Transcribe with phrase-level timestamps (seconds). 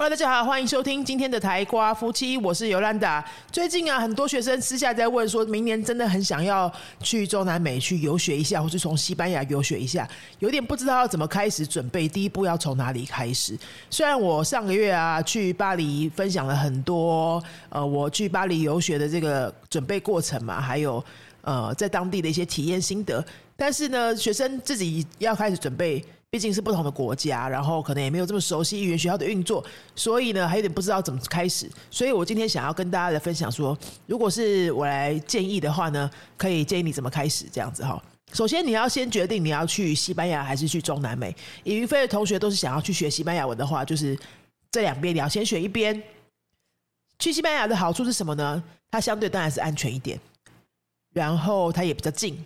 [0.00, 3.22] Hello，大家好，欢迎收听今天的台瓜夫妻，我是尤兰达。
[3.52, 13.54] 最近啊，很多学生私下在问，说明年真的很想要去中南美去游学一下，或是从西班牙游学一下，有点不知道要怎么开始准备，第一步要从哪里开始。
[13.90, 21.04] 虽然我上个月啊去巴黎分享了很多，呃，我去巴黎游学的这个准备过程嘛，还有
[21.42, 23.22] 呃在当地的一些体验心得，
[23.54, 26.02] 但是呢，学生自己要开始准备。
[26.30, 29.64] 毕竟是不同的国家，然后可能也没有这么熟悉语言学校的运作，
[29.96, 31.68] 所以呢，还有点不知道怎么开始。
[31.90, 38.00] 所以我今天想要跟大家来分享说，如果是我来建议的话呢，可以建议你怎么开始这样子哈。
[38.32, 41.34] 首先你要先决定你要去西班牙还是去中南美。
[41.64, 44.16] 以云飞的同学都是想要去学西班牙文的话，就是
[44.70, 46.00] 这两边你要先选一边。
[47.18, 48.62] 去西班牙的好处是什么呢？
[48.88, 50.16] 它相对当然是安全一点，
[51.12, 52.38] 然后它也比较近。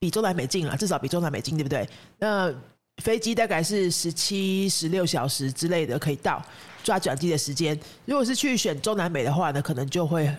[0.00, 1.88] 比中南美近了，至少比中南美近，对不对？
[2.18, 2.54] 那
[3.02, 6.44] 飞机大概是十七、十六小时之类的可以到，
[6.82, 7.78] 抓转机的时间。
[8.04, 10.32] 如果是去选中南美的话呢，可能就会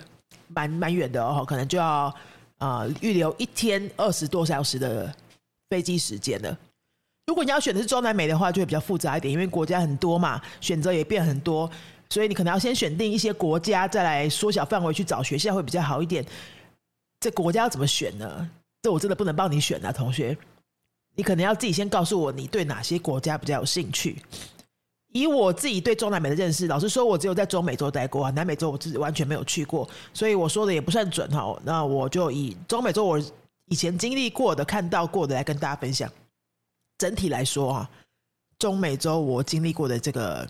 [0.48, 2.14] 蛮蛮远的哦，可能就要
[2.58, 5.14] 啊预留一天二十多小时的
[5.70, 6.58] 飞机时间了。
[7.28, 11.70] 如果你要选的是中南美的话，就会比较复杂一点，因为国家很多嘛，选择也变很多，
[12.10, 16.26] 所以你可能要先选定一些国家，再来缩小范围去找学校会比较好一点。
[17.20, 18.50] 这国家要怎么选呢？
[18.82, 20.38] 这我真的不能帮你选啊，同学，
[21.16, 24.22] 你可能要自己先告诉我你对哪些国家比较有兴趣。
[25.12, 31.60] 以我自己对中南美的认识，老实说，我只有在中美洲待过啊，南美洲我自己完全没有去过，所以我说的也不算准哈。
[31.66, 33.20] 那我就以中美洲我
[33.66, 36.10] 以前经历过的、看到过的来跟大家分享。
[37.00, 37.90] 整体来说啊，
[38.60, 40.48] 中美洲我经历过的这个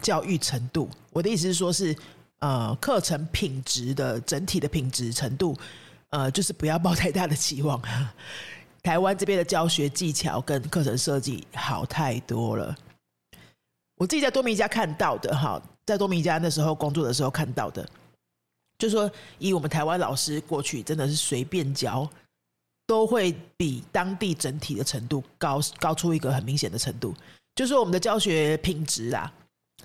[0.00, 1.96] 教育程度，我的意思是说，是
[2.38, 5.56] 呃课程品质的整体的品质程度。
[6.10, 7.80] 呃，就是不要抱太大的期望。
[8.82, 12.72] 台湾这边的教学技巧跟课程设计好太多了。
[13.96, 17.84] 我自己在多米加看到的，哈，在多米加那时候工作的时候看到的，
[18.78, 22.08] 就说以我们台湾老师过去真的是随便教，
[22.86, 27.12] 都会比当地整体的程度高高出一个很明显的程度。
[27.56, 29.32] 就是我们的教学品质啊，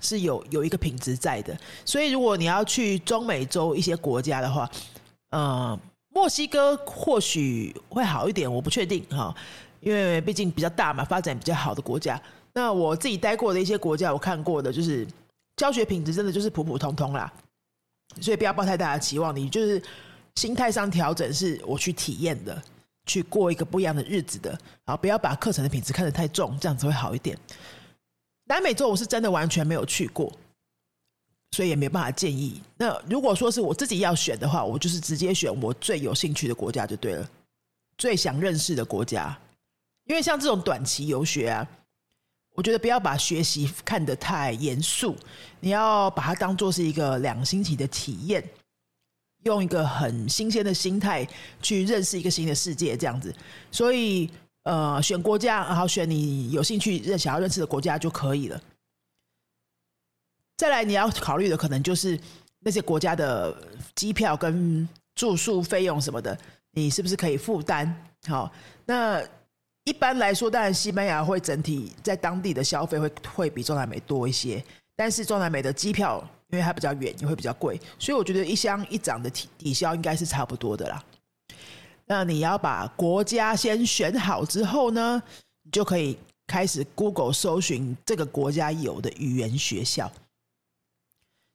[0.00, 1.58] 是有有一个品质在的。
[1.84, 4.70] 所以如果你要去中美洲一些国家的话，
[5.30, 5.76] 嗯。
[6.14, 9.34] 墨西哥或许会好一点，我不确定哈，
[9.80, 12.20] 因为毕竟比较大嘛，发展比较好的国家。
[12.52, 15.06] 那我自己待过的一些国家，我看过的就是
[15.56, 17.32] 教学品质真的就是普普通通啦，
[18.20, 19.34] 所以不要抱太大的期望。
[19.34, 19.82] 你就是
[20.36, 22.62] 心态上调整，是我去体验的，
[23.06, 24.50] 去过一个不一样的日子的，
[24.84, 27.36] 然后不要把课程的品质看得太重，这样子会好一点。
[28.44, 30.30] 南美洲我是真的完全没有去过。
[31.52, 32.60] 所以也没办法建议。
[32.76, 37.30] 那如果说是我自己要选的话，我就是直接选我最有兴趣的国家就对了，
[37.96, 39.38] 最想认识的国家。
[40.06, 41.66] 因为像这种短期游学啊，
[42.54, 45.14] 我觉得不要把学习看得太严肃，
[45.60, 48.42] 你要把它当做是一个两星期的体验，
[49.44, 51.26] 用一个很新鲜的心态
[51.62, 53.34] 去认识一个新的世界，这样子。
[53.70, 54.28] 所以
[54.64, 58.60] 呃，选国家，然后选你有兴趣认想要认识的国家就可以了。
[60.62, 62.16] 再来，你要考虑的可能就是
[62.60, 63.52] 那些国家的
[63.96, 66.38] 机票跟住宿费用什么的，
[66.70, 67.92] 你是不是可以负担？
[68.28, 68.48] 好，
[68.86, 69.20] 那
[69.82, 74.64] 一般来说，当然西班牙会整体在当地的消费会会比中南美多一些，
[74.94, 81.04] 但是中南美的机票因为它比较远，也会比较贵，所以我觉得一箱一涨的抵抵消应该是差不多的啦。
[82.06, 85.20] 那你要把国家先选好之后呢，
[85.64, 90.08] 你就可以开始 Google 搜寻这个国家有的语言学校。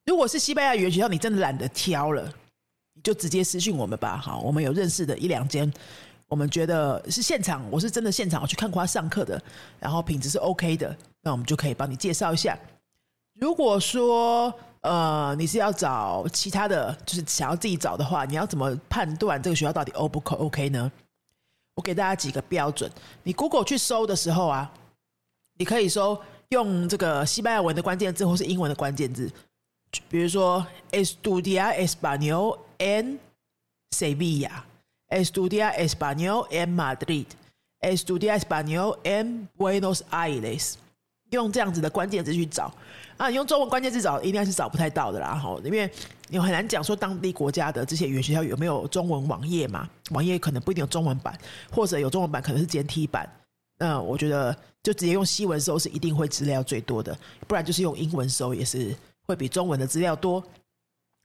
[0.07, 2.23] 如果是西班牙语言学校，你真的懒得挑了，
[2.93, 4.15] 你就直接私信我们吧。
[4.15, 5.71] 好，我们有认识的一两间，
[6.27, 9.39] 我们觉得是现场，我是真的现场我去看过他上课的，
[9.81, 12.57] 然后品质是 OK 的，那我们就可以帮你介绍一下。
[13.33, 20.89] 如果说呃你是要找其他的，就是想要自己找的话，你要怎么判断这个学校到底 O 不 OK 呢？
[21.75, 22.89] 我给大家几个标准，
[23.23, 24.71] 你 Google 去搜的时候啊，
[25.57, 26.17] 你可以搜
[26.49, 29.29] 用这个西班牙文的关键字或是英文的关键字。
[30.09, 33.17] 比如说，estudia español en
[33.91, 40.75] Sevilla，estudia español en Madrid，estudia español en Buenos Aires，
[41.31, 42.71] 用这样子的关键字去找
[43.17, 45.33] 啊，用中文关键字找，应该是找不太到的啦。
[45.33, 45.89] 哈，因为
[46.27, 49.89] 你很难讲说当地国家的这些语言学校有没有中文网页嘛？
[50.11, 51.37] 网页可能不一定有中文版，
[51.71, 53.27] 或者有中文版可能是简体版。
[53.79, 57.17] 那我觉得就直接用西文搜是一定会资料最多的，
[57.47, 58.95] 不然就是用英文搜也是。
[59.27, 60.43] 会比中文的资料多。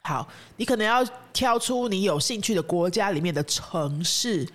[0.01, 4.47] 好，你可能要挑出你有兴趣的国家里面的城市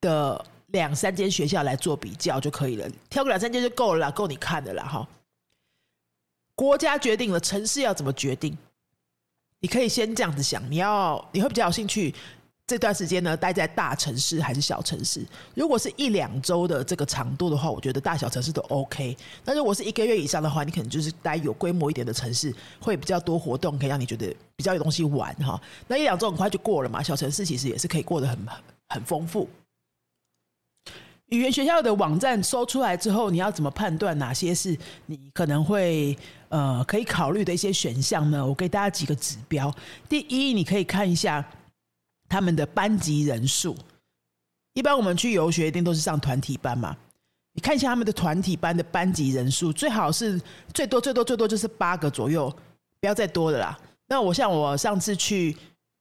[0.00, 2.88] 的两三间学校来做比较就可以了。
[3.10, 5.06] 挑个两三间就够了啦，够你看的啦哈。
[6.54, 8.56] 国家决定了，城市要怎么决定？
[9.58, 12.14] 你可以先这样子想，你要你会比较有兴趣。
[12.66, 15.24] 这段时间呢，待在大城市还是小城市？
[15.54, 19.16] 如果是一两周的这个长度的话，我觉得大小城市都 OK。
[19.44, 25.60] 那如果是一个月以上的话，你可能就是待有规模一点的城市，会比较多活动，可以让你觉得比较有东西玩哈。
[25.86, 28.36] 那一两周很快就过了嘛，小城市其实也是可以过得很
[28.88, 29.48] 很丰富。
[31.26, 34.76] 语言学校的网站搜出来之后，你要怎么判断哪些是
[35.06, 36.18] 你可能会
[36.48, 38.44] 呃可以考虑的一些选项呢？
[38.44, 39.72] 我给大家几个指标。
[40.08, 41.48] 第一，你可以看一下。
[42.28, 43.76] 他们的班级人数，
[44.74, 46.96] 一般我们去游学一定都是上团体班嘛。
[47.52, 50.40] 你看一下他们的团体班的班级人数，最好是
[50.74, 52.54] 最多最多最多就是八个左右，
[53.00, 53.78] 不要再多了啦。
[54.06, 55.56] 那我像我上次去，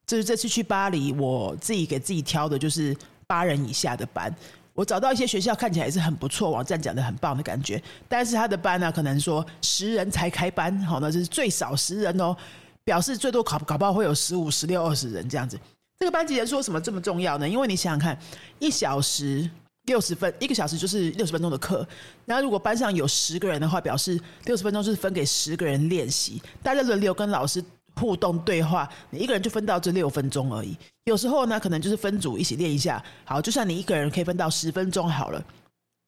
[0.06, 2.96] 就是这次去巴黎，我自己给自己挑的就是
[3.26, 4.36] 八人以下的班。
[4.74, 7.82] 我找到一些学校看起来也是很不错，网站讲的很棒的感觉。
[8.10, 12.36] 但是他的班呢，可能说十人才开班，好，那就是最少十人哦，
[12.84, 15.58] 表示最多考搞不好会有十五、十六、二十人这样子。
[15.98, 17.48] 这个班级人数为什么这么重要呢？
[17.48, 18.18] 因为你想想看，
[18.60, 19.50] 一小时
[19.84, 21.88] 六十分，一个小时就是六十分钟的课。
[22.26, 27.64] 然后如果班上有十个人的话，表示六十分钟是分给十个人练习，大家轮流跟老师
[27.96, 28.90] 互动对话。
[29.10, 30.76] 你一个人就分到这六分钟而已。
[31.06, 33.02] 有时候呢，可能就是分组一起练一下。
[33.24, 35.42] 好，就算你一个人可以分到十分钟好了，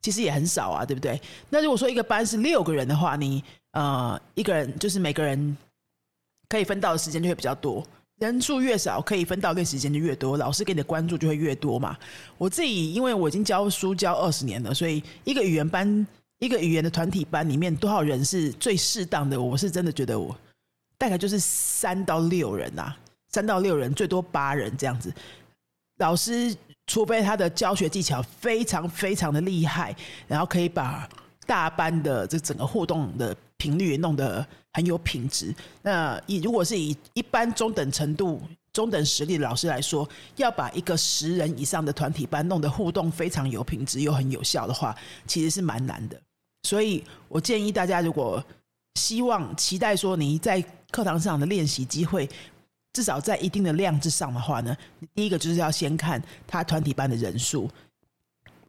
[0.02, 1.22] 其实也很少啊，对不对？
[1.50, 3.42] 那如果说一个班是六个人的话，你
[3.72, 5.56] 呃一个人就是每个人
[6.50, 7.86] 可以分到的时间就会比较多。
[8.20, 11.96] 人数越少，可以分到练时间就越多，老师给你的关注就会越多嘛。
[12.38, 16.06] 我自己因为我已经教书教二十年了，所以一个语言班、
[16.40, 19.40] 一个语言的团体班里面多少人是最适当的？
[19.40, 20.36] 我是真的觉得我
[20.98, 22.98] 大概就是三到六人啊，
[23.30, 25.14] 三到六人，最多八人这样子。
[26.00, 26.56] 老师
[26.88, 29.96] 除非他的教学技巧非常非常的厉害，
[30.28, 31.08] 然后可以把
[31.46, 33.36] 大班的这整个互动的。
[33.58, 35.54] 频率弄得很有品质。
[35.82, 44.96] 那以如果是以一般中等程度、中等实力的老师来说，要把一个十人以上的团体班弄得互动非常有品质又很有效的话，
[45.26, 46.22] 其实是蛮难的。
[46.64, 48.44] 所以我建议大家，如果
[48.96, 52.30] 希望期待说你在课堂上的练习机会
[52.94, 54.76] 至少在一定的量之上的话呢，
[55.16, 57.70] 第一个就是要先看他团体班的人数。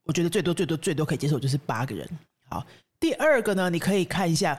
[0.04, 2.08] 我觉得最多最多最多可以接受就是八个人。
[2.48, 2.66] 好，
[2.98, 4.58] 第二个呢，你可以看一下。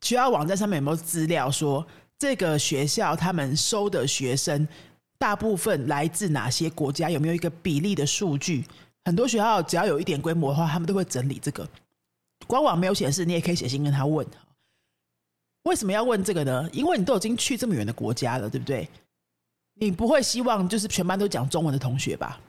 [0.00, 1.86] 学校网站上面有没有资料说
[2.18, 4.66] 这个学校他们收的学生
[5.18, 7.10] 大部分来自哪些国家？
[7.10, 8.64] 有没有一个比例的数据？
[9.04, 11.68] 很多学校只要有一点规模的话，他们都会整理这个。
[12.46, 14.26] 官网没有显示，你也可以写信跟他问。
[15.64, 16.68] 为什么要问这个呢？
[16.72, 18.88] 因为你都已经去这么远的国家了，对不对？
[19.74, 22.40] 你不会希望就是全班都讲中文的同学吧？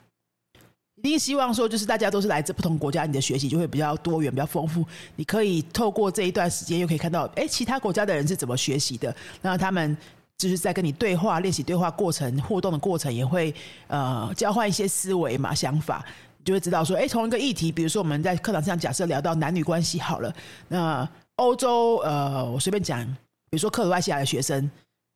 [1.02, 4.86] 一定希望说，就是大家都是来自不同国家，你的学习就会比较多元、比较丰富。
[5.16, 9.16] 你可以透过这一段时间，又可以看到，哎，其他国家的人是怎么学习的。
[9.42, 9.96] 那他们
[10.38, 13.56] 就是在跟你对话、练习对话过程、互动的过程，也会
[13.88, 16.06] 呃交换一些思维嘛、想法，
[16.40, 20.36] 你就会知道说，哎，同一个议题，比如说我们在课堂上假设聊到男女关系好了，
[20.68, 23.06] 那欧洲呃，我随便讲，
[23.50, 24.70] 比如说克罗埃西亚的学生，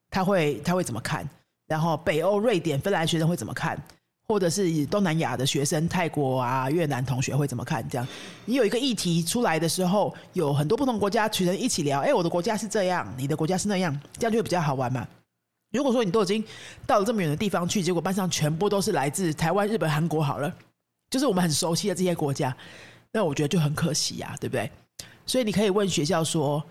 [0.10, 1.28] 他会他会怎么看？
[1.68, 3.78] 然后北欧、瑞典、芬兰学生会怎么看？
[4.34, 7.88] 或者是东南亚的学生，泰国啊、越南同学会怎么看？
[7.88, 8.08] 这样，
[8.46, 15.08] 你有一个议题出来的时候，有很多不同国家学生一起聊，哎，我的国家是这样，你的国家是那样，这样就会比较好玩嘛。
[15.72, 16.44] 如果说你都已经
[16.88, 20.52] 到了这么远的地方去，结果班上全部都是来自台湾、日本、韩国，好了，
[21.12, 22.58] 就是我们很熟悉的这些国家，
[23.12, 24.68] 那我觉得就很可惜呀，对不对？
[25.28, 26.64] 所以你可以问学校说，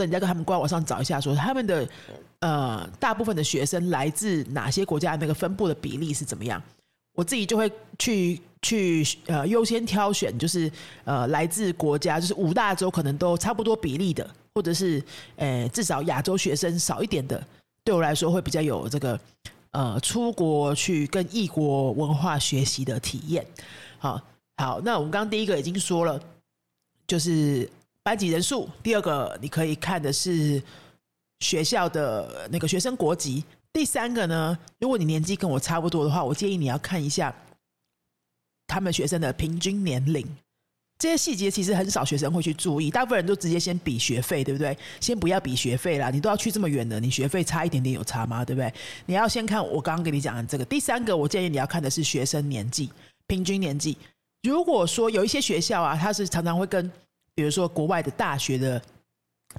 [0.00, 1.86] 或者你在跟他们官网上找一下，说他们的。
[2.40, 5.14] 呃，大部分的学生来自哪些国家？
[5.14, 6.62] 那个分布的比例是怎么样？
[7.12, 10.72] 我自己就会去去呃优先挑选，就是
[11.04, 15.04] 呃来自国家就是五大洲可能都差不多比例的，或者是
[15.36, 17.46] 呃至少亚洲学生少一点的，
[17.84, 19.20] 对我来说会比较有这个
[19.72, 23.44] 呃出国去跟异国文化学习的体验。
[23.98, 24.18] 好，
[24.56, 26.18] 好，那我们刚刚第一个已经说了，
[27.06, 27.68] 就是
[28.02, 28.68] 班级人数。
[28.82, 30.62] 第二个你可以看的是。
[31.42, 33.42] 学校的那个学生国籍，
[33.72, 37.34] 第三个呢，如果你年纪跟我差不多的话，我建议你要看一下
[38.66, 40.22] 他们学生的平均年龄。
[40.98, 44.76] 这些细节其实很少学生会去注意，大部分人都直接先比学费，对不对？
[45.00, 48.44] 先不要比学费啦，你都要去这么远的，你学费差一点点有差吗？
[48.44, 48.70] 对不对？
[49.06, 50.64] 你要先看我刚刚跟你讲的这个。
[50.66, 52.90] 第三个，我建议你要看的是学生年纪，
[53.26, 53.96] 平均年纪。
[54.42, 56.92] 如果说有一些学校啊，它是常常会跟，
[57.40, 58.82] 比如说国外的大学的。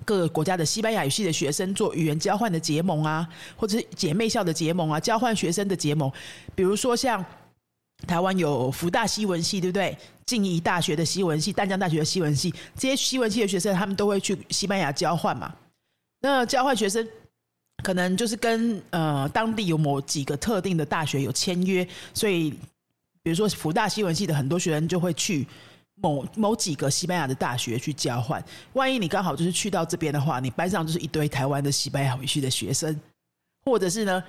[0.06, 6.10] 各个国家的西班牙语系的学生做语言交换的结盟啊，或者是姐妹校的结盟啊，交换学生的结盟，
[6.56, 7.24] 比如说像
[8.08, 9.98] 台湾有福大西文系，对不对？
[10.26, 15.54] 静宜大学的西文系、淡江大学的西文系，这些西文系的学生，他们都会去西班牙交换嘛。
[16.22, 17.06] 那交换学生
[17.84, 22.52] 可能就是跟呃当地有某几个特定的大学有签约，所以
[23.22, 25.46] 比如说福大西文系的很多学生就会去
[26.02, 28.44] 某某几个西班牙的大学去交换。
[28.74, 33.00] 万一你刚好就是去到这边的话，你班上就是一堆台湾的西班牙语系的学生，
[33.64, 34.24] 或者是呢？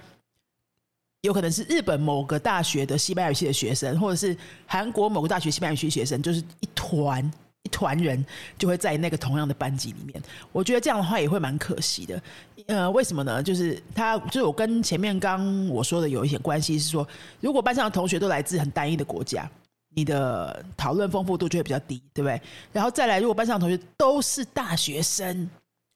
[1.22, 4.36] 有可能是日本某个大学的西班牙语系的学生，或者是
[4.66, 8.26] 韩国某个大学西班牙语系学生，就是一团一团人
[8.58, 10.20] 就会在那个同样的班级里面。
[10.50, 12.20] 我觉得这样的话也会蛮可惜的。
[12.66, 13.40] 呃，为什么呢？
[13.40, 17.06] 就是他，就是我跟前面刚我说的有一些关系，是说
[17.40, 19.48] 如果班上的同学都来自很单一的国家，
[19.94, 22.40] 你的讨论丰富度就会比较低，对不对？
[22.72, 25.48] 然后再来，如果班上同学都是大学生。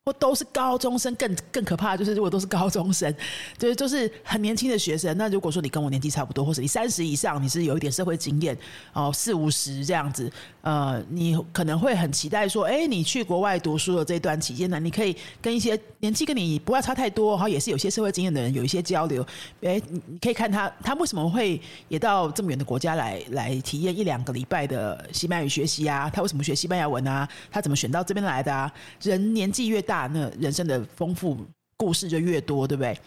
[0.09, 3.13] 或都是高中生，更更可怕的就是，如果都是高中生，
[3.59, 5.19] 就是就是很年轻的学生。
[5.19, 8.57] 那如果说你跟我年纪差不多，或是你三十以上，你是有一点社会经验，
[8.93, 10.33] 哦，四五十这样子，
[10.67, 19.25] 呃，你可能会很期待说，哎，你去国外读书的这段期间呢，你可以跟一些年纪跟你不要差太多，然后也是有些社会经验的人有一些交流。
[19.63, 26.11] 哎，你你可以看他，他为什么会也到这么远的国家来来体验一两个礼拜的西班牙语学习啊？
[26.13, 27.29] 他为什么学西班牙文啊？
[27.49, 28.69] 他怎么选到这边来的啊？
[29.01, 30.11] 人年纪越大。
[30.13, 31.39] 那人生的丰富
[31.77, 32.99] 故事就越多，对不对？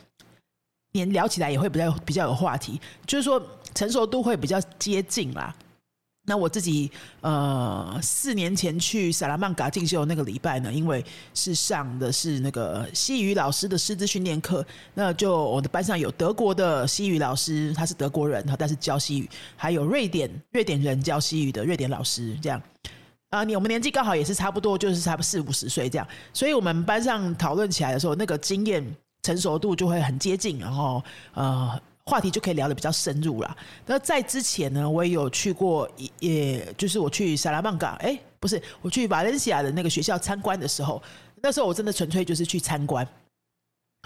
[0.93, 5.53] 连聊起来也会比较比较有话题，就是说成熟度会比较接近啦。
[6.29, 22.61] 那我自己呃四年前去萨拉曼嘎进修那个礼拜呢，因为是上的是那个西语老师的师资训练课，那就我的班上有德国的西语老师，他是德国人，他但是教西语，还有瑞典瑞典人教西语的瑞典老师，这样。
[23.31, 28.85] 啊，你我们年纪刚好也是差不多，就是差不四五十岁这样，所以我们班上讨论起来的时候，那个经验
[29.23, 31.79] 成熟度就会很接近，然后呃，
[32.09, 33.57] 话题就可以聊得比较深入了。
[33.85, 35.87] 那在之前呢，我也有去过，
[36.19, 41.01] 也就是我去萨拉曼港，哎，不是，我去瓦伦西亚的那个学校参观的时候，
[41.41, 43.07] 那时候我真的纯粹就是去参观。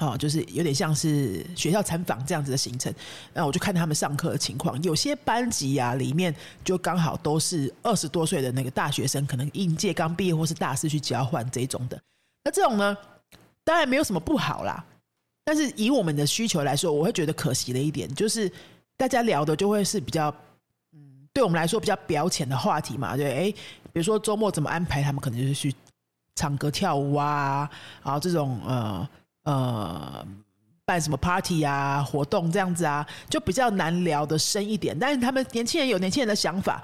[0.02, 2.92] 哦，就是有点像是学校参访这样子的行程，
[3.32, 4.82] 那我就看他们上课的情况。
[4.82, 12.02] 有些班级啊，里面就刚好都是二十多岁的那个大学生，可能应届刚毕业或是大四去交换这种的。
[12.44, 12.98] 那这种呢，
[13.64, 14.84] 当然没有什么不好啦。
[15.44, 18.52] 但是以我们的需求来说，我会觉得可惜的一点，就是
[18.96, 20.34] 大家聊的就会是比较，
[20.94, 23.16] 嗯，对我们来说比较表浅的话题嘛。
[23.16, 25.74] 对，哎，比如说周末怎么安排，他们可能就是去
[26.36, 27.70] 唱歌跳舞啊，
[28.04, 29.08] 然后这种呃。
[29.46, 30.26] 呃，
[30.86, 34.98] 办什么 party 啊，活动这样子啊，就比较难聊的深一点。
[34.98, 36.82] 但是他们年轻人有年轻人的想法，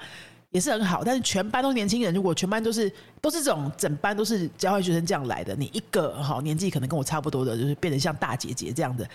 [0.50, 1.02] 也是很好。
[1.02, 9.08] 但是全班都是年轻人，如果全班都是都是这种整班都是交换学生这样来的，你一个哈年纪可能跟我差不多的，就是变得像大姐姐这样的，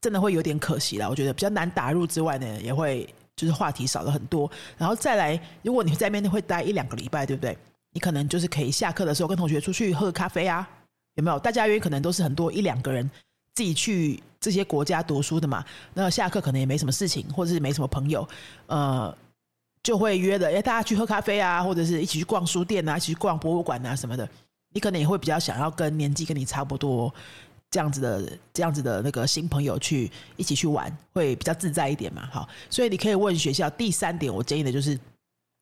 [0.00, 1.08] 真的会有点可惜了。
[1.08, 4.50] 我觉得比较难打入之外呢，也会就是话题少了很多。
[4.76, 7.56] 然后再来，如果你在那边会待一两个礼拜，对不对？
[7.92, 10.68] 你可能就是可以下课的时候跟同学出去喝咖啡啊。
[11.14, 11.38] 有没有？
[11.38, 13.10] 大家约可能都是很多一两个人
[13.54, 15.64] 自己去这些国家读书的嘛。
[15.92, 18.28] 那下课可能也没什么事情，或者是没什么朋友，
[18.66, 19.12] 呃，
[19.88, 20.46] 就会约的。
[20.48, 24.28] 哎，大家去喝咖啡啊，或者是一起去逛书店啊，一起去逛博物馆啊什么的。
[24.74, 27.10] 你可能也会比较想要跟年纪跟你差不多
[27.70, 32.28] 这样子的、这样子的那个新朋友去一起去玩，会比较自在一点嘛。
[32.30, 33.70] 好，所以你可以问学校。
[33.70, 35.00] 第三点，我建议的就是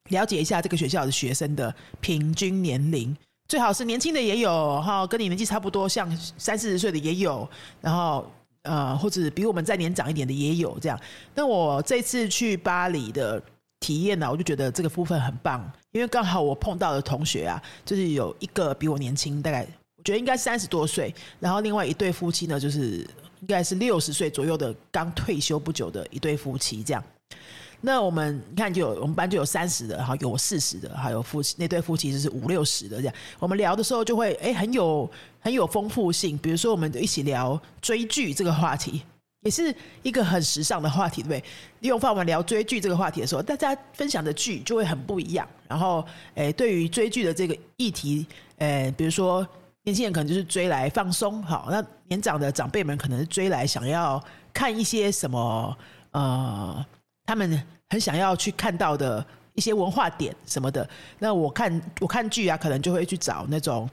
[0.08, 3.16] 了解一下这个学校的学生的平均年龄。
[3.46, 7.48] 最好是年轻的也有哈，跟你年纪差不多，像三四十岁的也有，
[7.80, 8.28] 然后
[8.62, 11.00] 呃，或者比我们再年长一点的也有这样。
[11.32, 13.40] 那我这次去巴黎的
[13.80, 19.66] 体验呢，我就觉得这个部分很棒，因为刚好我碰到的同学啊，就是有一个比我年轻，大概
[19.96, 23.06] 我觉得应该三十多岁，然后另外一对夫妻呢，就是
[23.40, 27.04] 应该是六十岁左右的刚退休不久的一对夫妻这样。
[27.82, 33.14] 那我们你看，就有我们班就有三十的，哈，有四十的，还有夫妻那对夫妻就是五六十的这样。
[33.38, 39.02] 我们聊的时候就会哎很有很有丰富性，比如说我们一起聊追剧这个话题，
[39.42, 41.44] 也是一个很时尚的话题，对不对？
[41.88, 45.48] 用放我们聊追剧这个话题的时候，大家分享的剧就会很不一样。
[45.68, 48.26] 然后诶，对于追剧的这个议题，
[48.58, 49.46] 诶，比如说
[49.82, 55.76] 年轻人可能就是追来放松，好，那年长的长辈们可能是追来想要看一些什么
[56.12, 56.84] 呃。
[57.28, 60.88] 他们很想要去看到的一些文化点什么的，
[61.18, 63.90] 那我看我看剧啊，可能就会去找那种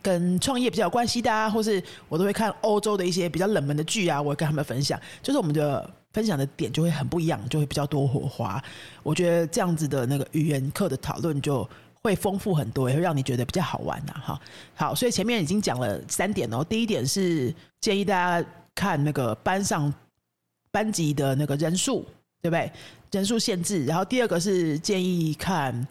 [0.00, 8.62] 跟创业比较有关系的啊，或是我都会看欧洲的一些比较冷门的剧啊，我跟他们分享，就是我们的分享的点就会很不一样，就会比较多火花。
[9.02, 11.68] 我觉得这样子的那个语言课的讨论就
[12.02, 14.14] 会丰富很多，也会让你觉得比较好玩呐。
[14.24, 14.40] 哈，
[14.74, 19.92] 好，所以前面已经讲了三点哦，第一点是建议大家看那个班上
[20.70, 22.06] 班级的那个人数。
[22.44, 22.72] 对不对？
[23.12, 25.86] 人数限制，然后第二个是建议看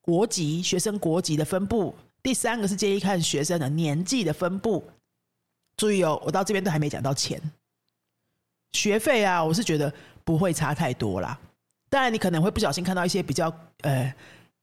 [0.00, 4.84] 国籍学生国籍的分布，第三个是建议看学生的年纪的分布。
[5.76, 7.40] 注意哦，我到这边都还没讲到钱，
[8.72, 11.38] 学费啊，我是觉得不会差太多啦。
[11.88, 14.14] 当然，你可能会不小心看到一些比较呃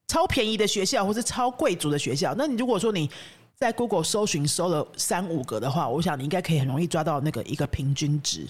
[0.07, 2.33] 超便宜的学校，或是超贵族的学校。
[2.37, 3.09] 那你如果说你
[3.55, 8.47] 在 Google 搜寻搜了三五个的话，我想你应该可以很容易抓到那个一个平均值。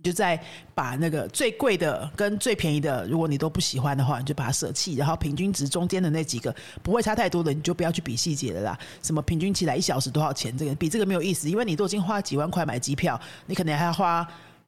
[0.00, 0.40] 你就在
[0.76, 8.78] 把那个最贵的跟最便宜的，如果你都不喜欢的话，你就把它舍弃，然后平均值中间的那几个不会差太多的，你就不要去比细节的啦。
[9.02, 10.56] 什么平均起来一小时多少钱？
[10.56, 14.24] 这个比这个没有意思，因为你都已经花几万块买机票，你可能还要花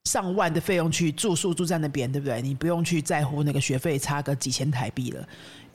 [0.06, 2.42] 上万的费用去住宿住在那边，对不对？
[2.42, 5.25] 你不用去在乎那个学费差个几千台币了，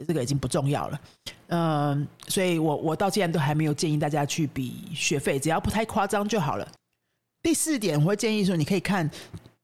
[0.05, 0.99] 这个已经不重要了。
[1.47, 6.67] 嗯，所以我我到现在都还没有建议大家去比学费，只要不太夸张就好了。
[7.45, 9.07] 第四点，我会建议说，你可以看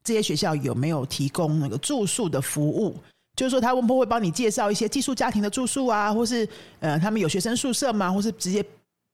[0.03, 2.95] 这些学校有没有提供那个住宿的服务，
[3.35, 6.47] 就是说他温波会帮你介绍一些寄宿家庭的住宿啊，或是
[6.79, 8.11] 呃他们有学生宿舍吗？
[8.11, 8.63] 或是直接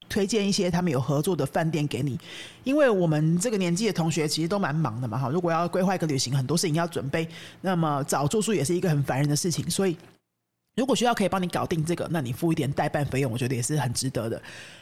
[0.09, 2.19] 推荐一些他们有合作的饭店给你。
[2.65, 7.25] 因为我们这个年纪的同学其实都蛮忙的嘛，哈，如果要规划一个旅行，很多事情要准备，
[7.61, 9.69] 那么找住宿也是一个很烦人的事情。
[9.69, 9.95] 所以
[10.75, 14.41] 如果学校可以帮你搞定这个，那你付一点代办费用，我觉得也是很值得的。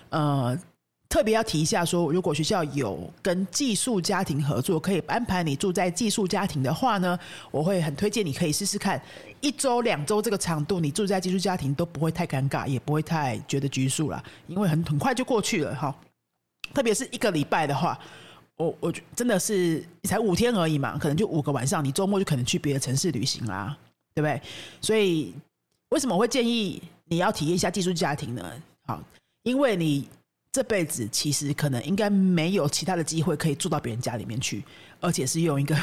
[0.10, 0.60] 呃。
[1.08, 7.18] 特别要提一下，说如果学校有跟寄宿家庭合作，可以安排你住在寄宿家庭的话呢，
[7.52, 9.02] 我会很推荐你可以试试看，
[9.40, 15.96] 一周、两周这个长度，你住在寄宿家庭都不会太尴尬，也不会太觉得拘束了，因为很很快就过去了哈。
[16.74, 17.98] 特别是一个礼拜的话，
[18.58, 23.78] 我我真的是才五天而已嘛，可能就五个晚上，你周末就可能去别的城市旅行啦，
[24.14, 24.42] 对不对？
[24.82, 25.34] 所以
[25.90, 28.44] 为什么我会建议你要体验一下寄宿家庭呢？
[28.86, 29.02] 好，
[29.44, 30.10] 因为你。
[30.56, 34.64] 这辈子其实可能应该没有其他的机会可以住到别人家里面去，
[35.02, 35.76] 而且是用一个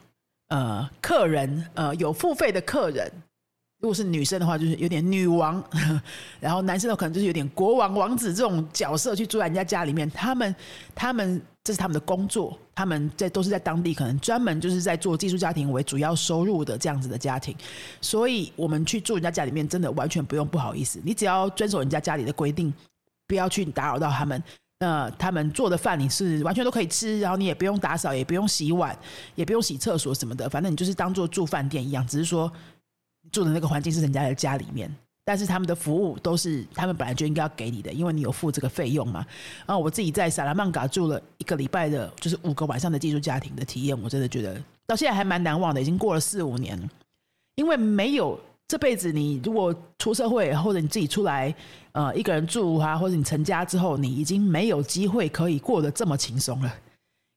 [0.52, 3.10] 呃客人呃有付费的客人。
[3.80, 5.62] 如果是女生的话，就是有点女王；
[6.40, 10.10] 然后男生的可能就是有点国王、王子这种角色去住在人家家里面。
[10.10, 10.54] 他们
[10.94, 17.56] 他们这是他们的工作，他们在都是在当地可能专门就是在做寄宿家庭为主要收入的这样子的家庭。
[18.02, 22.70] 所以我们去住人家家里面，真的完全不用不好意思，你只要遵守人家家里的规定。
[23.28, 24.42] 不要去打扰到他们，
[24.80, 28.98] 那他们做的饭你是完全都可以吃，然后你也不用打扫，也不用洗碗，
[29.34, 32.50] 也不用洗厕所什么的，反正你就是当做住饭店一样，只是说
[33.30, 34.90] 住的那个环境是人家的家里面，
[35.24, 39.26] 但是他们的服务都是他们本来就应该要给你的，因为你有付这个费用嘛。
[39.66, 46.88] 然后我自己在萨拉曼卡住了一个礼拜的，就是五个晚上的寄宿家庭的体验，我真的觉得到现在还蛮难忘的，已经过了四五年了，
[47.56, 48.40] 因为没有。
[48.68, 51.52] 这辈子你如果出社会，或者你自己出来，
[51.92, 56.72] 呃，一个人住啊，或者你成家之后，你已经没有机会可以过得这么轻松了。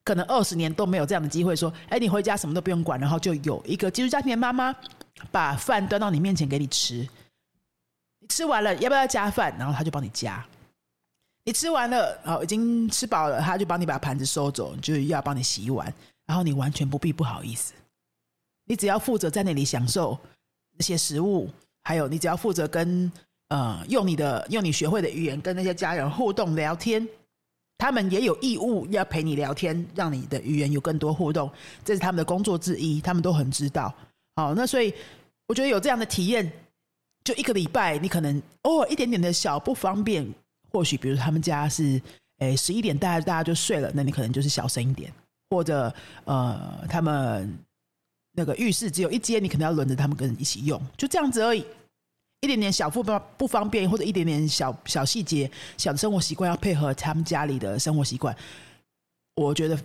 [0.04, 4.76] 可能二十年都没有这样的机会，说，哎，你回家什么都不用管，然后就有一个寄宿家庭的妈妈
[5.32, 7.08] 把饭端到你面前给你吃。
[8.20, 9.56] 你吃完了要不要加饭？
[9.58, 10.46] 然后他就帮你加。
[11.46, 15.91] 你吃完了，好，已经吃饱了，他就帮你把盘子收走，就要帮你洗碗，
[16.26, 17.74] 然后你完全不必不好意思，
[18.65, 20.20] 你只要负责在那里享受。
[20.82, 21.48] 那些食物，
[21.84, 23.12] 还有你只要负责跟
[23.50, 27.08] 呃用你的用你学会的语言跟那些家人互动聊天，
[27.78, 31.48] 他们也有义务要陪你聊天，让你的语言有更多互动，
[31.86, 33.94] 这是他们的工作之一，他们都很知道。
[34.36, 34.91] 好，那所以
[35.48, 36.52] 我觉得有这样的体验，
[37.24, 40.28] 就一个礼拜，你可能偶尔一点点的小不方便，
[40.72, 42.02] 或许比如他们家是
[42.39, 45.13] 诶十一点大家大家就睡了，那你可能就是小声一点，
[45.52, 45.94] 或者
[46.26, 47.56] 呃他们。
[48.34, 51.65] 那个浴室只有一间，你可能要轮着他们跟一起用，就这样子而已。
[52.41, 58.36] 一点点小不方不方便，或者一点点小小细节、小的生活习惯要配合他们家里的生活习惯，
[59.36, 59.78] 我觉得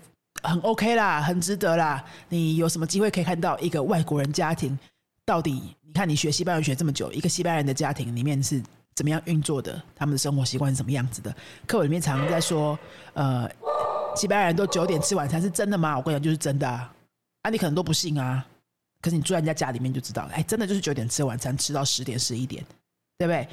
[0.42, 2.02] 很 OK 啦，很值得啦。
[2.30, 4.78] 你有什么机会可以看到一个外国人家庭
[5.26, 5.60] 到底？
[5.82, 8.62] 你看你学西班牙学这么久，一个西班牙人的家庭里面是
[8.94, 9.82] 怎么样运作的？
[9.94, 11.34] 他们的生活习惯是什么样子的？
[11.66, 12.78] 课文里面常常在说，
[13.12, 13.46] 呃，
[14.16, 15.98] 西班牙人都九点吃晚餐，是真的吗？
[15.98, 16.66] 我跟你讲，就是真的。
[16.66, 16.90] 啊。
[17.46, 18.44] 啊，你可能都不信啊，
[19.00, 20.28] 可是你住在人家家里面就知道。
[20.32, 22.64] 哎，真的就是九点吃晚餐，吃到十点十一点，
[23.16, 23.48] 对不对？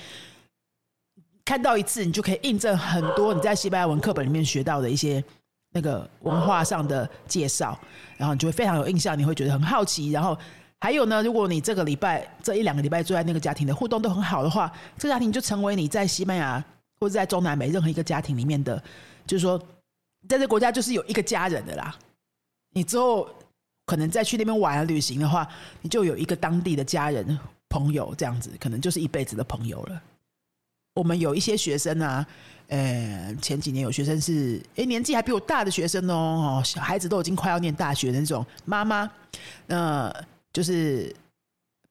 [1.45, 5.23] 看到一次，你就可以印证很多你在西班牙文课本里面学到的一些
[5.69, 7.79] 那个文化上的介绍，
[8.17, 10.09] 然后你就会非常有印象，你会觉得很好奇。
[10.09, 10.35] 然后
[10.79, 16.63] 还有呢，如果你这个礼拜这一两个礼拜住在那个家庭的互动都很好的话，这个家庭就成为你在西班牙
[16.99, 18.83] 或者在中南美任何一个家庭里面的，
[19.27, 19.61] 就是说
[20.27, 21.95] 在这国家就是有一个家人的啦。
[22.71, 23.29] 你之后。
[23.85, 25.47] 可能再去那边玩旅行的话，
[25.81, 27.37] 你就有一个当地的家人
[27.69, 30.01] 朋友这样子，可能就是一辈子的朋友了。
[30.95, 32.25] 我们有一些学生啊，
[32.67, 39.09] 呃，前几年有学生是，哎，年纪还比我大的学生哦，小孩子都已经快要念大学的那种妈妈，
[39.65, 40.13] 那
[40.53, 41.13] 就是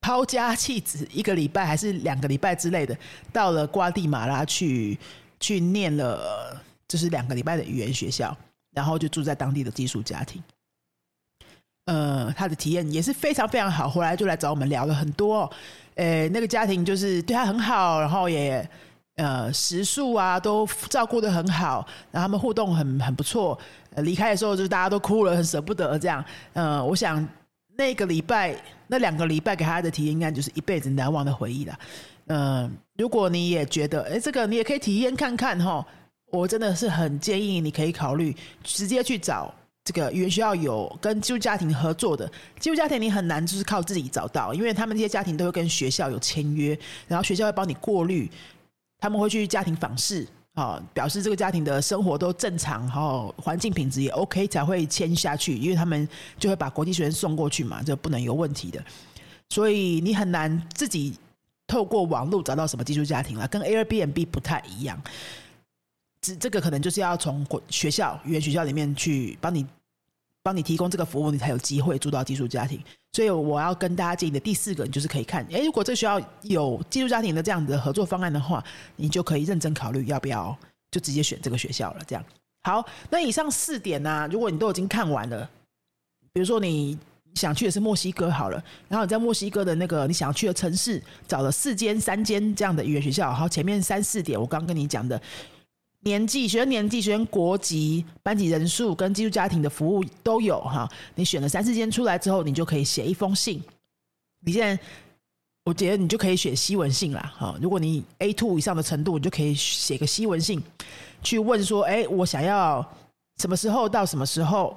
[0.01, 2.97] 抛家弃子一个礼拜还是两个礼拜之类的，
[3.33, 4.97] 到了瓜地马拉去
[5.41, 8.37] 去念了，就是两个礼拜的语言学校，
[8.71, 10.41] 然后就住在当地的寄宿家庭。
[11.87, 15.51] 呃，他的体验也是非常非常好，回来就来找我们聊了很多。
[15.97, 18.67] 呃，那个家庭就是对他很好，然后也
[19.17, 23.59] 呃食宿啊都照顾的很好，然后他们互动很很不错。
[23.95, 26.25] 呃，离开的时候就是大家都哭了，很舍不得这样。
[26.53, 27.27] 呃，我想
[27.77, 28.55] 那个礼拜
[28.87, 31.79] 那两个礼拜给他的体验，应该就是一辈子难忘的回忆了。
[32.29, 35.85] 嗯，如果你也觉得哎，这个你也可以体验看看哈，
[36.31, 39.53] 我真的是很建议你可以考虑直接去找。
[39.85, 48.31] 这个语言学校有跟寄宿家庭合作的，寄宿家庭你很难就是靠自己找到，因为他们这些家庭都会跟学校有签约，然后学校会帮你过滤，
[48.99, 58.81] 他们会去家庭访视，啊，表示这个家庭的生活都正常，然后环境品质也 OK 才会签下去，因为他们就会把国际学生送过去嘛，这不能有问题的，
[59.49, 61.19] 所以你很难自己
[61.67, 65.03] 透过网络找到什么寄宿家庭了，跟 Airbnb 不太一样。
[66.23, 69.67] 这这个可能就是要从学校语言学校里面去帮你
[70.43, 72.81] 帮你提供这个服务，你才有机会住到寄宿家庭。
[73.13, 78.65] 所以我要跟大家建议的第四个，你就是可以看，哎，如果这学校有寄宿家庭的这样的合作方案的话，
[78.97, 80.57] 你就可以认真考虑要不要
[80.91, 82.01] 就直接选这个学校了。
[82.07, 82.25] 这样
[82.63, 85.49] 好，那以上四点呢，如果你都已经看完了，
[86.33, 86.97] 比如说你
[87.35, 95.21] 想去的是墨西哥好了，然后你在墨西哥的那个你想要去的城市找了四间、三间这样的语言学校，好，前面三四点我刚跟你讲的。
[96.05, 100.89] 年纪、学生年纪、学生国籍、班级人数跟寄宿家庭的服务都有哈。
[101.15, 103.63] 你选了三四间出来之后，你就可以写一封信。
[104.45, 104.83] 你现在，
[105.65, 107.57] 我觉得你就可以选西文信啦哈。
[107.63, 110.61] 如果你 A two 以上的程度，你就可以写个西文信，
[111.23, 112.85] 去问说：哎，我想要
[113.37, 114.77] 什么时候到什么时候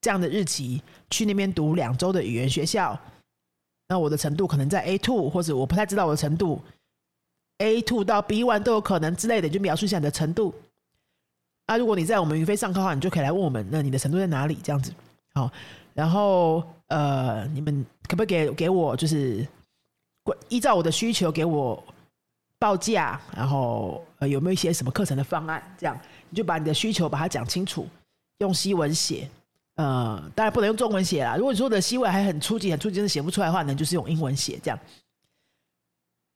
[0.00, 2.96] 这样的日期去那边读两周的语言学校？
[3.88, 6.60] 那我的程度可能在 A two，或者我不太知道我的程度。
[7.58, 10.54] A two 到 B one 都有可能之类的，就描述一下你的程度。
[11.66, 14.58] 啊，如果你在我们云飞上课的话，你就可以来问我们，那你的程度在哪里？
[14.62, 14.92] 这样子，
[15.32, 15.50] 好。
[15.94, 19.46] 然后，呃，你们可不可以给给我，就是
[20.48, 21.82] 依照我的需求给我
[22.58, 23.20] 报价？
[23.34, 25.62] 然后，呃，有没有一些什么课程的方案？
[25.78, 25.96] 这样，
[26.28, 27.88] 你就把你的需求把它讲清楚，
[28.38, 29.30] 用西文写。
[29.76, 31.36] 呃，当然不能用中文写啦。
[31.36, 34.78] 如果你说的西文还很初级、很初级，是写不出来的话，那就是用英文写这样。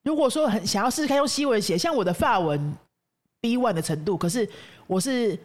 [0.05, 2.75] 如果说很想要试试看用西文写，像我的发文
[3.41, 4.49] B one 的程度，可是
[4.87, 5.39] 我是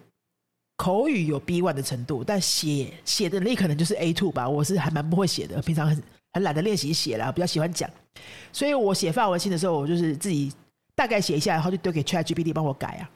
[0.77, 4.47] 口语有 B one 的程度，但写写的能力可能就是 A two 吧。
[4.47, 7.89] 我是还蛮不会写的，平常很很懒得练习写啦，比较喜欢讲。
[8.51, 10.51] 所以我写发文信的时候，我就是自己
[10.95, 13.09] 大概写一下，然后就丢给 Chat GPT 帮我改啊，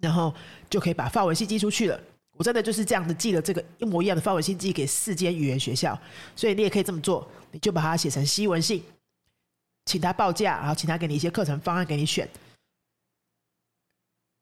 [0.00, 0.34] 然后
[0.68, 2.00] 就可以把发文信寄出去了。
[2.36, 5.96] 我真的就是这样子寄了这个一模一样的发文信寄给四间语言学校，
[6.34, 8.82] 所以你也可以这么做，你就把它写成西文信。
[9.86, 12.28] 请他报价，然后请他给你一些课程方案给你选。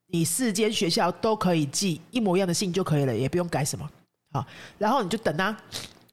[0.07, 3.89] 你四间学校都可以寄一模一样的信就可以了，也不用改什么。
[4.31, 4.45] 好，
[4.77, 5.57] 然后你就等啊，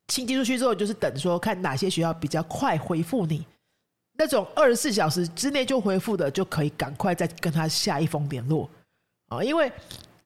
[0.08, 3.46] 信寄出去之后，就是等说看哪些学校比较快回复你。
[4.18, 8.68] 那种二十四小时之内就回复的，就可以赶快再跟他下一封联络
[9.28, 9.70] 啊，因为。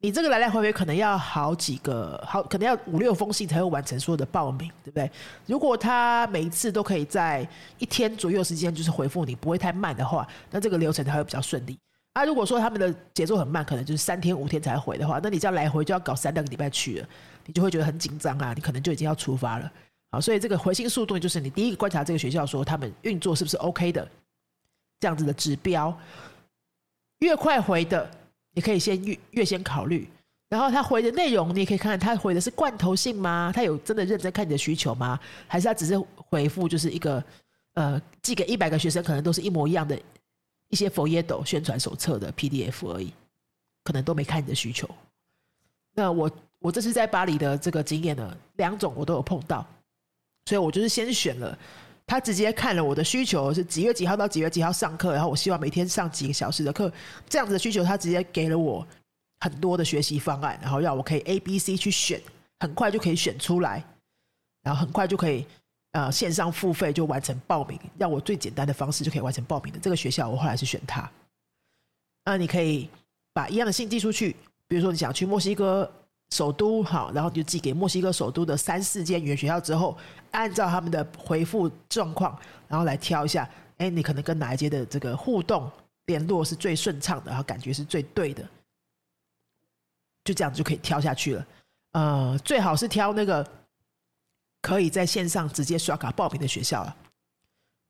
[0.04, 5.10] 你这个来来回回可能要好几个，好可能要五六封信才会完成所有的报名，对不对？
[5.46, 11.78] 如果他每一次都可以在一天左右时间就是回复你，不会太慢的话，那这个流程才会比较顺利。
[12.12, 17.08] 啊，如果说他们的节奏很慢，可能就是三天五天才回的话，那你这样来回就要搞三两个礼拜去了，
[17.46, 19.72] 你就会觉得很紧张啊，你可能就已经要出发了。
[20.12, 24.06] 好，所以这个回信速度就是你第一个观察这个学校说他们运作是不是 OK 的
[25.00, 25.98] 这样子的指标，
[27.20, 28.06] 越快回的。
[28.54, 30.08] 你可以先越越先考虑，
[30.48, 33.52] 然后他回的内容，你也可以看他回的是罐头信吗？
[33.54, 35.18] 他有真的认真看你的需求吗？
[35.48, 37.22] 还是他只是回复就是一个
[37.74, 40.00] 呃寄给一百个学生，可能都是一模一样的
[40.68, 43.12] 一些佛耶斗宣传手册的 PDF 而已，
[43.82, 44.88] 可能都没看你的需求。
[45.92, 49.66] 那我我这次在巴黎的这个经验呢，两种我都有碰到，
[50.46, 51.58] 所以我就是先选了。
[52.06, 56.92] 他直接看了我的需求是几月几号到几月几号上课，然后我希望每天上几个小时的课，
[57.28, 58.86] 这样子的需求，他直接给了我
[59.40, 62.20] 很多的学习方案，然后让我可以 A、B、C 去选，
[62.60, 63.82] 很快就可以选出来，
[64.62, 65.46] 然后很快就可以
[65.92, 71.10] 呃线上付费就完成报名，让我最简单的方式就可以完成报名的这个学校，我后来是选它。
[72.26, 72.88] 那你可以
[73.32, 74.36] 把一样的信寄出去，
[74.68, 75.90] 比如说你想去墨西哥。
[76.34, 79.96] 首都好，然后就寄给墨西哥首都的三四间语言学校之后，
[80.32, 85.70] 按照他们的回复状况，然后来挑一下，哎，你可能跟哪一间的这个互动
[86.06, 88.42] 联络是最顺畅的，然后感觉是最对的，
[90.24, 91.46] 就这样就可以挑下去了。
[91.92, 93.48] 呃，最好是挑那个
[94.60, 96.96] 可以在线上直接刷卡报名的学校了。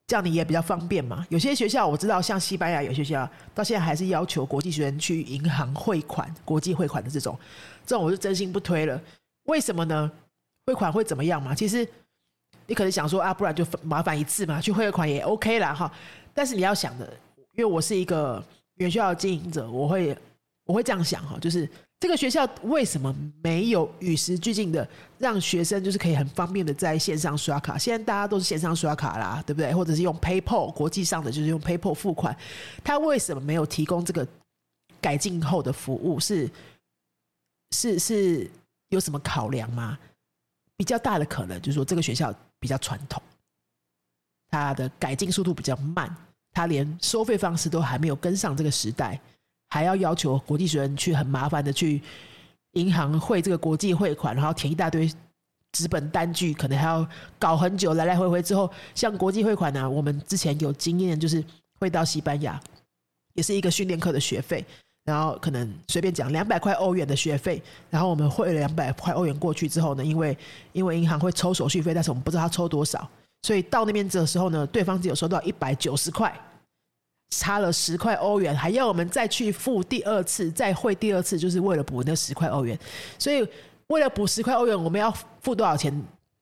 [0.07, 1.27] 这样你也比较方便嘛。
[1.31, 7.39] 有些学校我知道，像西班牙有些学校到现在还是要求国际学生去银行汇款、国际汇款的这种，
[7.87, 9.01] 这种我是真心不推了。
[9.45, 10.11] 为什么呢？
[10.67, 11.55] 汇款会怎么样嘛？
[11.55, 11.87] 其实
[12.67, 15.93] 你可能想说啊，不然就麻烦一次嘛，去汇款也 OK 啦哈。
[16.33, 17.07] 但是你要想的，
[17.53, 18.43] 因为我是一个
[18.77, 20.17] 原校的经营者，我会
[20.65, 21.69] 我会这样想哈，就是
[22.05, 24.87] 这个学校为什么没有与时俱进的
[25.17, 27.79] 让学生就是可以很方便的在线上刷卡？
[27.79, 29.73] 现在大家都是线上刷卡啦，对不对？
[29.73, 32.37] 或者是用 PayPal 国际上的就是用 PayPal 付款，
[32.85, 34.29] 他为什么没有提供这个
[35.01, 36.21] 改进后的服务？
[36.21, 36.47] 是
[37.75, 38.51] 是是
[38.91, 39.99] 有什么考量吗？
[40.77, 43.23] 比较大的可能就是说，这个学校比较传统，
[44.51, 46.15] 它的改进速度比较慢，
[46.53, 49.19] 它连收费方式都还没有跟上这个时代，
[49.75, 52.01] 还要要求国际学生去很麻烦的去
[52.75, 55.13] 银行汇这个国际汇款，然后填一大堆
[55.73, 57.05] 纸本单据，可能还要
[57.41, 61.43] 搞很久，来来回回之后，像国际汇款呢，我们之前有经验，就是
[61.81, 62.61] 汇到西班牙，
[63.33, 64.65] 也是一个训练课的学费。
[65.05, 67.61] 然后可能随便讲两百块欧元的学费，
[67.91, 70.39] 然后我们汇了两百块欧元过去之后呢，因为
[70.73, 73.11] 因为银行会抽手续费，但是我们不知道他抽多少，
[73.43, 76.33] 所以到那边的时候呢，对方只有收到一百九十块，
[77.39, 82.79] 差了十块欧元，还要我们再去付第二次，再汇第二次，就是为了补那十块欧元。
[83.19, 83.47] 所以
[83.89, 85.93] 为了补十块欧元，我们要付多少钱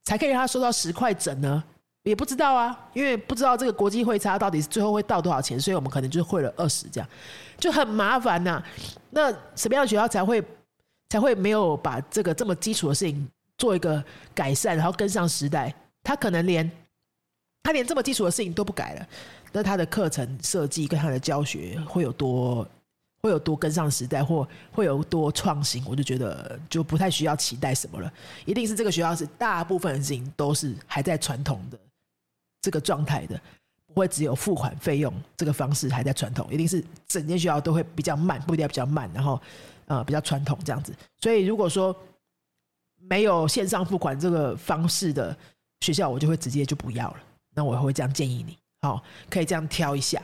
[0.05, 1.62] 才可以让他收到十块整呢？
[2.05, 7.09] 也不知道啊，因为不知道这个国际汇差到底最后会到多少钱，所以我们可能就汇了二十这样。
[7.59, 8.61] 就很麻烦呐。
[9.11, 10.42] 那什么样的学校才会
[11.09, 14.02] 才会没有把这个这么基础的事情做一个
[14.35, 15.72] 改善，然后跟上时代？
[16.02, 16.68] 他可能连
[17.62, 19.07] 他连这么基础的事情都不改了，
[19.52, 22.66] 那他的课程设计跟他的教学会有多
[23.22, 25.84] 会有多跟上时代，或会有多创新？
[25.86, 28.12] 我就觉得就不太需要期待什么了。
[28.46, 31.78] 一定是这个学校是大部分的事情都是还在传统的
[32.60, 33.40] 这个状态的。
[33.94, 39.38] 不会只有付款费用这个方式还在传统，一定是整间学校都会比较慢，步调比较慢，然后
[39.84, 40.94] 呃比较传统这样子。
[41.20, 41.94] 所以如果说
[42.96, 45.36] 没有线上付款这个方式的
[45.82, 47.16] 学校，我就会直接就不要了。
[47.54, 50.21] 那我会这样建议你，好，可以这样挑一下。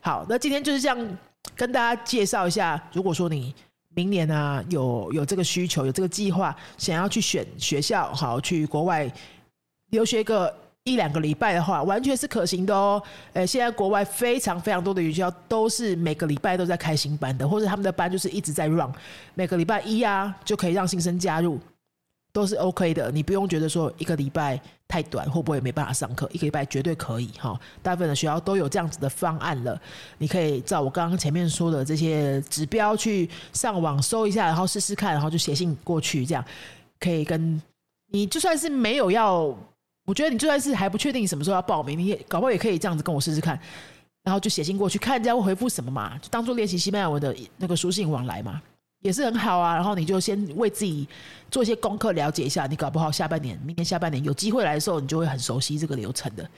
[0.00, 1.18] 好，那今天就是这样
[1.54, 2.82] 跟大家介绍一下。
[2.92, 3.54] 如果说你
[3.94, 9.10] 明年啊有有这个需求，有这个计划，想要去选学校，好去国外
[9.90, 10.54] 留学个。
[10.84, 13.00] 一两个礼拜的话，完全是可行的哦。
[13.34, 18.90] 呃，现在国外非常非常多的学校都是每个礼拜都在开新班的，或者他们的班就是一直在 run，
[19.34, 21.60] 每个礼拜一啊就可以让新生加入，
[22.32, 23.10] 都是 OK 的。
[23.10, 26.28] 你不用觉得说一个礼拜太短，会不会没办法上课？
[26.32, 27.58] 一个礼拜绝对可以哈。
[27.82, 29.80] 大部分的学校都有这样子的方案了，
[30.18, 36.44] 你可以照我刚刚前面说的这些指标去上网搜一下，然后试试看，然后就写信过去，这样
[36.98, 37.60] 可以跟
[38.12, 39.56] 你就算是没有要。
[40.06, 43.56] 我觉得你就算是还不确定什么时候要报名，你也搞不好也可以这样子跟我试试看，
[44.24, 48.60] 然后就写信过去看人家会回复什么嘛，就当做练习西班牙文的那个书信往来嘛，
[49.00, 49.74] 也是很好啊。
[49.74, 51.06] 然后你就先为自己
[51.50, 56.48] 做一些功课，了解一下，你搞不好下半年、明年下半年有机会来的时候，你就会很熟悉这个流程的。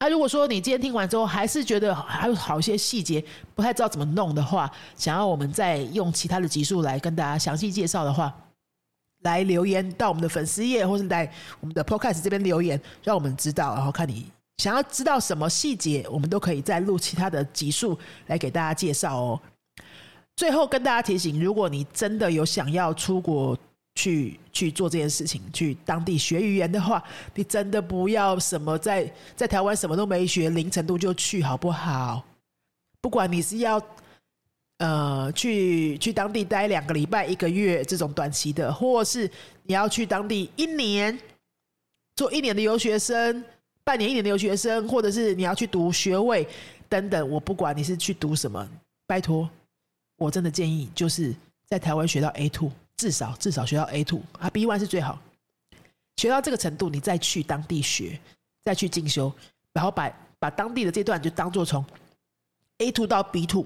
[0.00, 3.24] 那如果说你今天听完之后还是觉得还有好些细节
[3.54, 8.34] 不太知道怎么弄的话，想要我们再用其他的集数来跟大家详细介绍的话。
[9.22, 13.74] 来留言到我们的粉丝页，或是在我们的 Podcast 这边留言，让我们知道。
[13.74, 17.98] 然后看你想要知道什么细节，我们都可以再录其他的集数
[18.28, 19.40] 来给大家介绍哦。
[20.38, 23.58] 最后跟大家提醒，如果你真的有想要出国
[23.96, 27.02] 去去做这件事情，去当地学语言的话，
[27.34, 32.24] 你真的不要什么在在台湾什么都没学，零程度就去，好不好？
[33.00, 33.82] 不管你是要。
[34.80, 39.28] 呃，去去当地待两个礼拜、一个月这种短期的，或是
[39.64, 41.18] 你要去当地一年
[42.14, 43.42] 做一年的留学生、
[43.82, 46.46] 半年、一年的留学生，或者是你要去读学位
[46.88, 48.68] 等等，我不管你是去读什么，
[49.04, 49.50] 拜托，
[50.18, 51.34] 我真的建议就是
[51.66, 55.18] 在台湾学到 A two，至少至少学到 A two 啊，B one 是最好，
[56.16, 58.20] 学到这个程度，你再去当地学，
[58.62, 59.32] 再去进修，
[59.72, 61.82] 然后把把当地的这段就当做从
[62.78, 63.64] A two 到 B two。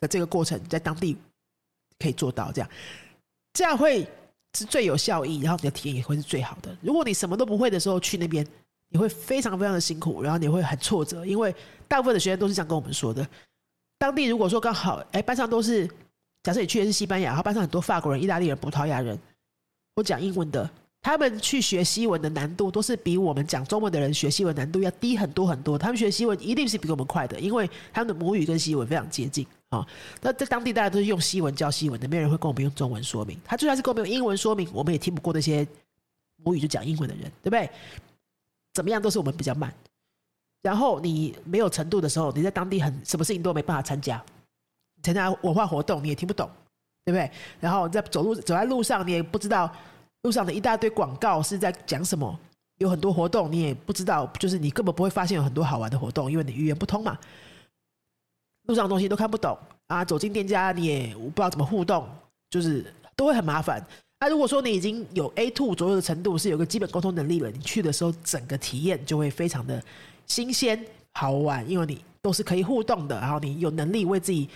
[0.00, 1.14] 的这个过程在当地
[1.98, 2.70] 可以做到这样，
[3.52, 4.08] 这样会
[4.56, 6.74] 是最有效益，然后你的体验也会是最好的。
[6.80, 8.42] 如果你什么都不会的时候去那边，
[8.88, 11.54] 你会非常非常的辛苦，然后你会很挫折，因为
[11.86, 13.28] 大部分的学生都是这样跟我们说的。
[14.00, 15.86] 当地如果说刚好，哎，班上都是
[16.42, 19.18] 假设你去的是西班牙，然后班上很多法国人、意大利人、葡萄牙人，
[19.94, 20.68] 我讲英文的。
[21.02, 25.78] 他们去学西文的难度都是比我们讲中文的人学西文难度要低很多很多。
[25.78, 29.86] 他们学西文一定是比我们快的，因为他们的母语跟西文非常接近啊。
[30.22, 33.38] 那在当地大家都是用西文教西文的，没有人会跟我们用中文说明。
[33.44, 35.66] 他就算是跟我们用英文说明，我们也听不过那些
[36.42, 37.70] 母语就讲英文的人，对不对？
[38.74, 39.72] 怎么样都是我们比较慢。
[40.62, 44.22] 然后你没有程度的时候，你在当地很什么事情都没办法参加，
[45.02, 46.48] 参加文化活动你也听不懂，
[47.04, 47.30] 对不对？
[47.58, 49.72] 然后在走路走在路上，你也不知道
[50.22, 52.38] 路上的一大堆广告是在讲什么，
[52.78, 57.18] 有很多活动你也不知道，就是你根本不会发现有很多好玩的活动，因为你语言不通嘛。
[58.66, 62.06] 路上的东西都看不懂啊，走进店家你也不知道怎么互动，
[62.50, 62.84] 就是
[63.16, 63.84] 都会很麻烦。
[64.20, 69.82] 那如果说你已经有 A two 左右的程度，是有个基本沟通能力了，你去的时候整个体验就会非常的
[70.30, 74.48] 新鲜好玩，因为你都是可以互动的，然后你有能力为自己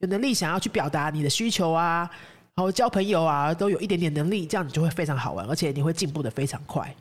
[0.00, 2.10] 有能力想要去表达你的需求啊，
[2.56, 6.92] 然后交朋友啊，都有一点点能力，这样你就会非常好玩，而且你会进步的非常快。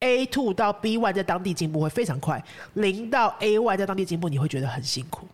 [0.00, 5.26] A two 到 B one 在当地进步会非常快，零到 A one 在当地进步你会觉得很辛苦，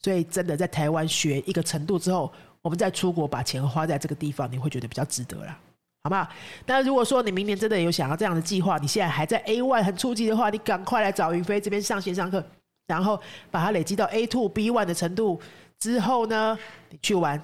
[0.00, 2.32] 所以真的在台湾学一个程度之后。
[2.62, 5.58] 我们再出国把钱花在这个地方，你会觉得比较值得啦，
[6.04, 6.28] 好不好？
[6.66, 12.44] 但如果说你明年真的有想要这样的计划，你现在还在 A one 很初级的话，你赶快来找云飞这边上线上课，
[12.86, 13.18] 然后
[13.50, 15.40] 把它累积到 A two B one 的程度
[15.78, 16.58] 之后呢，
[16.90, 17.42] 你去玩，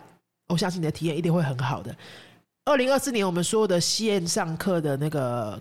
[0.49, 1.97] 我相信你的体验一定会很好的。
[2.67, 5.59] 二零二四年我们所有的线上课的那个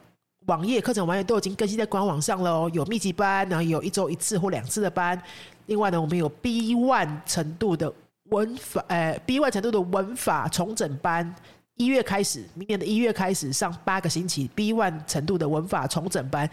[0.47, 5.19] 网页课程网页都已经更新在官网上了哦，有密集班，然后有一周一次或两次的班，
[5.67, 7.93] 另外呢，我们有 B one 程度的。
[8.31, 11.33] 文法，呃，B one 程度的文法重整班，
[11.79, 16.47] 一月开始，明年的一月开始上八个星期，B one 程度的文法重整班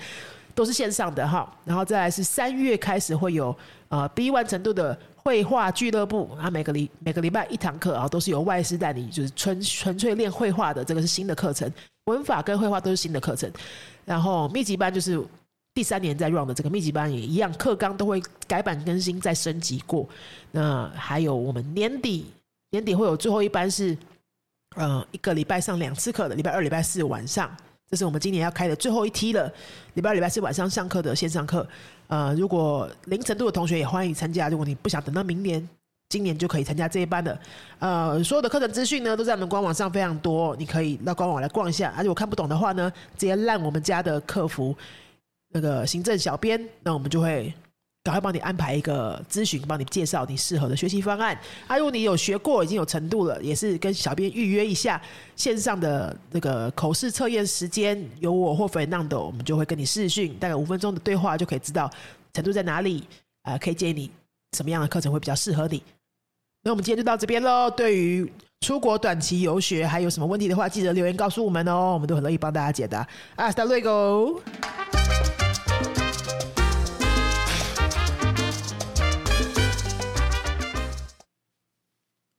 [0.55, 3.55] 都是线上的哈，然后再来是三月开始会有
[3.89, 11.69] 呃 B one 程度的绘画俱乐部，啊，每个礼每个礼拜一堂课啊，都是由外师带你，就是纯纯粹练绘画的，这个是新的课程，
[12.05, 13.51] 文法跟绘画都是新的课程，
[14.05, 15.21] 然后密集班就是。
[15.75, 20.09] 第三年在 run 的这个密集班也一样，课纲都会改版更新再升级过。
[20.51, 22.25] 那还有我们年底
[22.71, 23.95] 年底会有最后一班是，
[24.77, 27.51] 呃，一个礼拜上两次课的，礼拜二、礼拜四晚上，
[27.91, 29.51] 这是我们今年要开的最后一梯了。
[29.95, 31.67] 礼拜二、礼拜四晚上上课的线上课，
[32.09, 34.51] 呃，如果零程度的同学也欢迎参加。
[34.51, 35.67] 如果你不想等到明年，
[36.11, 37.39] 今年就可以参加这一班的。
[37.79, 41.93] 呃，所有的课程资讯呢都在我们官网上非常多，你可以到官网来逛一下。
[41.97, 44.77] 而且我看不懂的话呢，直接让我们家的客服。
[45.51, 47.55] 那个行政小编，那我们就会
[48.07, 51.37] 赶快帮你安排一个咨询，帮你介绍你适合的学习方案。
[51.67, 55.03] 啊，如果你有学过，已经有程度了，也是跟小编预约一下
[55.35, 61.91] 线上的那个口试测验时间，由我或粉浪的，我们就会跟你视讯，大概五分钟的对话就可以知道
[62.33, 63.03] 程度在哪里，
[63.43, 64.09] 啊，可以建议你
[64.57, 65.83] 什么样的课程会比较适合你。
[66.63, 67.69] 那我们今天就到这边喽。
[67.69, 73.01] 对于出国短期游学还有什么问题的话，记得留言告诉我们哦，我们都很乐意帮大家解答。
[73.35, 74.41] 啊，Hasta luego。